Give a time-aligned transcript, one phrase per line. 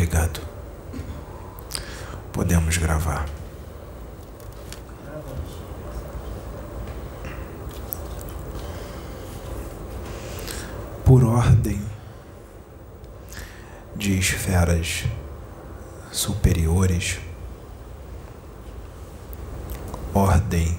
[0.00, 0.40] Obrigado.
[2.32, 3.28] Podemos gravar.
[11.04, 11.82] Por ordem
[13.94, 15.04] de esferas
[16.10, 17.18] superiores,
[20.14, 20.78] ordem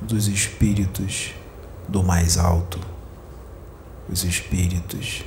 [0.00, 1.36] dos espíritos
[1.86, 2.80] do mais alto,
[4.10, 5.22] os espíritos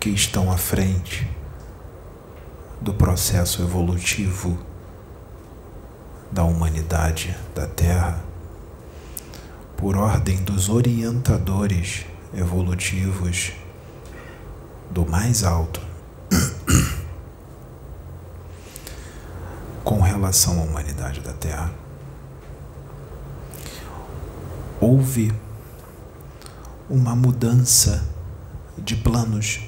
[0.00, 1.41] que estão à frente
[2.82, 4.58] do processo evolutivo
[6.32, 8.20] da humanidade, da Terra,
[9.76, 13.52] por ordem dos orientadores evolutivos
[14.90, 15.80] do mais alto,
[19.84, 21.70] com relação à humanidade da Terra.
[24.80, 25.32] Houve
[26.90, 28.04] uma mudança
[28.76, 29.60] de planos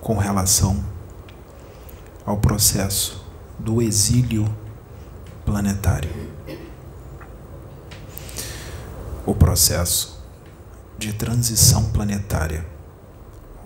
[0.00, 0.94] com relação
[2.26, 3.24] ao processo
[3.56, 4.44] do exílio
[5.44, 6.10] planetário.
[9.24, 10.20] O processo
[10.98, 12.66] de transição planetária.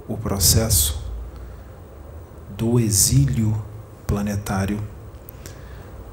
[0.06, 1.02] O processo
[2.50, 3.56] do exílio
[4.06, 4.78] planetário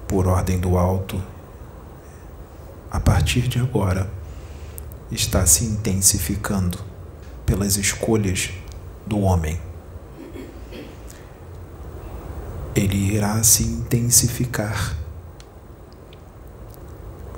[0.08, 1.22] por ordem do alto,
[2.90, 4.10] a partir de agora,
[5.12, 6.80] está se intensificando
[7.46, 8.52] pelas escolhas
[9.06, 9.60] do homem
[12.80, 14.96] ele irá se intensificar.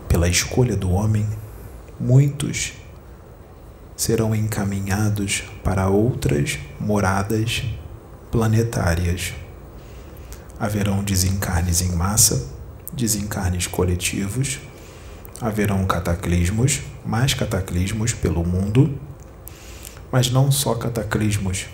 [0.10, 1.26] Pela escolha do homem,
[1.98, 2.74] muitos
[3.96, 7.64] serão encaminhados para outras moradas
[8.30, 9.34] planetárias.
[10.60, 12.50] Haverão desencarnes em massa,
[12.92, 14.60] desencarnes coletivos,
[15.40, 19.00] haverão cataclismos, mais cataclismos pelo mundo,
[20.12, 21.68] mas não só cataclismos.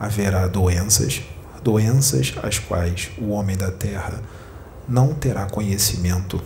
[0.00, 1.22] Haverá doenças,
[1.62, 4.20] doenças as quais o homem da terra
[4.88, 6.42] não terá conhecimento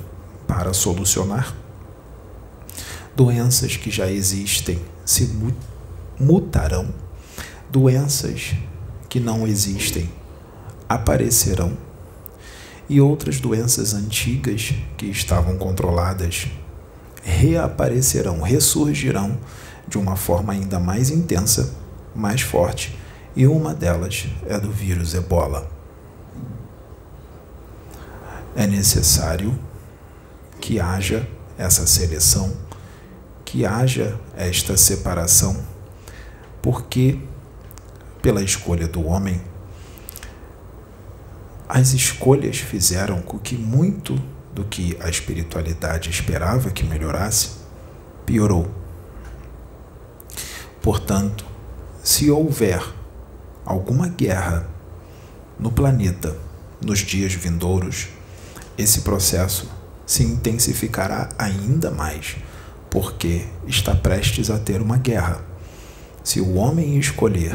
[0.46, 1.54] para solucionar,
[3.14, 5.34] doenças que já existem se
[6.20, 6.92] mutarão,
[7.70, 8.54] doenças
[9.08, 10.08] que não existem
[10.88, 11.72] aparecerão.
[12.88, 16.46] E outras doenças antigas que estavam controladas
[17.24, 19.36] reaparecerão, ressurgirão
[19.88, 21.74] de uma forma ainda mais intensa,
[22.14, 22.96] mais forte
[23.36, 25.70] e uma delas é do vírus ebola.
[28.56, 29.56] É necessário
[30.58, 32.56] que haja essa seleção,
[33.44, 35.62] que haja esta separação,
[36.62, 37.20] porque,
[38.22, 39.42] pela escolha do homem,
[41.68, 44.14] as escolhas fizeram com que muito
[44.54, 47.50] do que a espiritualidade esperava que melhorasse
[48.24, 48.70] piorou.
[50.80, 51.44] Portanto,
[52.02, 52.80] se houver
[53.66, 54.66] alguma guerra
[55.58, 56.36] no planeta
[56.80, 58.08] nos dias vindouros,
[58.78, 59.68] esse processo
[60.06, 62.36] se intensificará ainda mais,
[62.88, 65.40] porque está prestes a ter uma guerra.
[66.22, 67.54] Se o homem escolher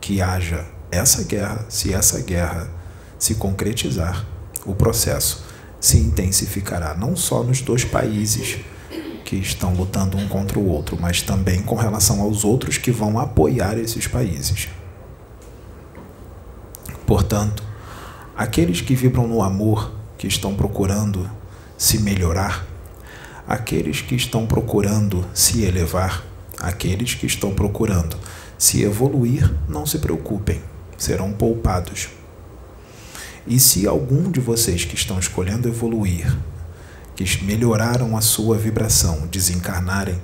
[0.00, 2.68] que haja essa guerra, se essa guerra
[3.18, 4.26] se concretizar,
[4.66, 5.44] o processo
[5.80, 8.58] se intensificará não só nos dois países
[9.34, 13.18] que estão lutando um contra o outro, mas também com relação aos outros que vão
[13.18, 14.68] apoiar esses países.
[17.04, 17.62] Portanto,
[18.36, 21.28] aqueles que vibram no amor, que estão procurando
[21.76, 22.64] se melhorar,
[23.46, 26.24] aqueles que estão procurando se elevar,
[26.60, 28.16] aqueles que estão procurando
[28.56, 30.62] se evoluir, não se preocupem,
[30.96, 32.08] serão poupados.
[33.48, 36.32] E se algum de vocês que estão escolhendo evoluir
[37.14, 40.20] que melhoraram a sua vibração desencarnarem,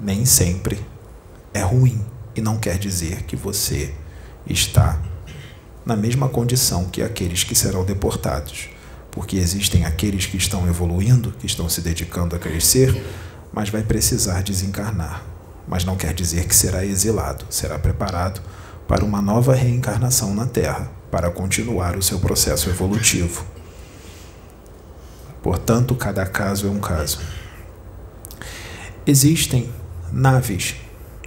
[0.00, 0.84] nem sempre
[1.52, 3.94] é ruim e não quer dizer que você
[4.46, 5.00] está
[5.84, 8.68] na mesma condição que aqueles que serão deportados,
[9.10, 13.02] porque existem aqueles que estão evoluindo, que estão se dedicando a crescer,
[13.52, 15.22] mas vai precisar desencarnar.
[15.66, 18.40] Mas não quer dizer que será exilado, será preparado
[18.86, 23.55] para uma nova reencarnação na Terra, para continuar o seu processo evolutivo.
[25.46, 27.20] Portanto, cada caso é um caso.
[29.06, 29.70] Existem
[30.10, 30.74] naves,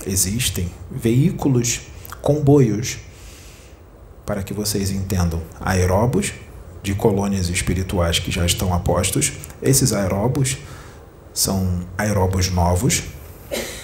[0.06, 1.84] existem veículos,
[2.22, 2.98] comboios,
[4.26, 6.34] para que vocês entendam, aeróbos
[6.84, 9.32] de colônias espirituais que já estão apostos.
[9.62, 10.58] Esses aeróbos
[11.34, 13.04] são aeróbos novos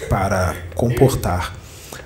[0.09, 1.55] para comportar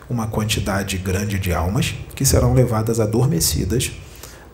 [0.07, 3.91] uma quantidade grande de almas que serão levadas adormecidas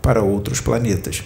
[0.01, 1.25] para outros planetas.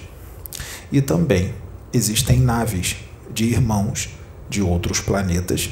[0.91, 1.53] E também
[1.93, 2.95] existem naves
[3.33, 4.09] de irmãos
[4.49, 5.69] de outros planetas,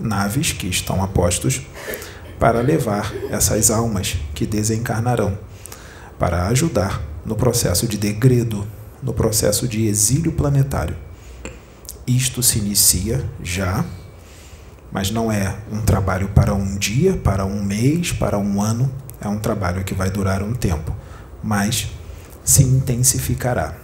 [0.00, 1.62] naves que estão apostos
[2.38, 5.38] para levar essas almas que desencarnarão,
[6.18, 8.66] para ajudar no processo de degredo,
[9.02, 10.96] no processo de exílio planetário.
[12.06, 13.84] Isto se inicia já,
[14.90, 18.90] mas não é um trabalho para um dia, para um mês, para um ano,
[19.20, 20.94] é um trabalho que vai durar um tempo,
[21.42, 21.88] mas
[22.42, 23.74] se intensificará.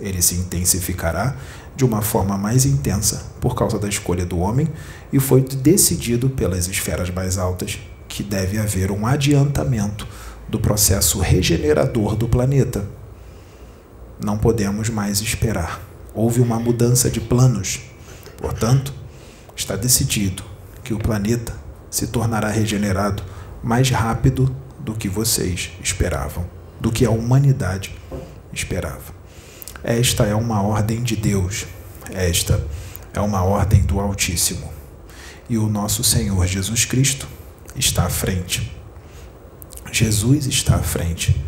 [0.00, 1.36] Ele se intensificará
[1.76, 4.68] de uma forma mais intensa por causa da escolha do homem
[5.12, 10.06] e foi decidido pelas esferas mais altas que deve haver um adiantamento
[10.48, 12.84] do processo regenerador do planeta.
[14.22, 15.80] Não podemos mais esperar.
[16.12, 17.80] Houve uma mudança de planos.
[18.36, 18.92] Portanto,
[19.54, 20.42] está decidido
[20.82, 21.54] que o planeta
[21.90, 23.22] se tornará regenerado
[23.62, 26.44] mais rápido do que vocês esperavam,
[26.80, 27.94] do que a humanidade
[28.52, 29.19] esperava.
[29.82, 31.66] Esta é uma ordem de Deus,
[32.12, 32.62] esta
[33.14, 34.70] é uma ordem do Altíssimo.
[35.48, 37.26] E o nosso Senhor Jesus Cristo
[37.74, 38.70] está à frente.
[39.90, 41.44] Jesus está à frente.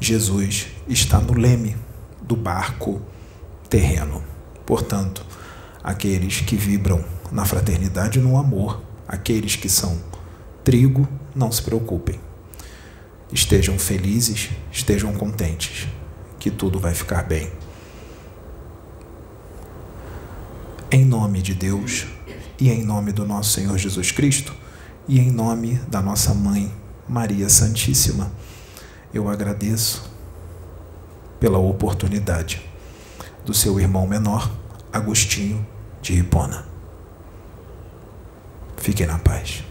[0.00, 1.76] Jesus está no leme
[2.22, 3.02] do barco
[3.68, 4.22] terreno.
[4.64, 5.24] Portanto,
[5.82, 10.00] aqueles que vibram na fraternidade e no amor, aqueles que são
[10.64, 12.20] trigo, não se preocupem.
[13.32, 15.88] Estejam felizes, estejam contentes,
[16.38, 17.50] que tudo vai ficar bem.
[20.94, 22.04] Em nome de Deus
[22.60, 24.54] e em nome do nosso Senhor Jesus Cristo
[25.08, 26.70] e em nome da nossa mãe
[27.08, 28.30] Maria Santíssima,
[29.14, 30.12] eu agradeço
[31.40, 32.60] pela oportunidade
[33.42, 34.52] do seu irmão menor,
[34.92, 35.66] Agostinho
[36.02, 36.66] de Hipona.
[38.76, 39.64] Fiquem na paz.